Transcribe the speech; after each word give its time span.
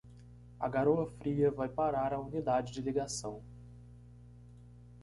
A 0.59 0.67
garoa 0.67 1.05
fria 1.05 1.51
vai 1.51 1.69
parar 1.69 2.11
a 2.11 2.19
unidade 2.19 2.73
de 2.73 2.81
ligação. 2.81 3.43